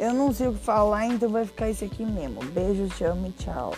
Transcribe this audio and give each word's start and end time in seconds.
Eu 0.00 0.14
não 0.14 0.32
sei 0.32 0.48
o 0.48 0.54
que 0.54 0.60
falar, 0.60 1.04
então 1.04 1.28
vai 1.28 1.44
ficar 1.44 1.68
isso 1.68 1.84
aqui 1.84 2.06
mesmo. 2.06 2.42
Beijo, 2.54 2.88
te 2.96 3.04
amo 3.04 3.26
e 3.26 3.32
tchau. 3.32 3.74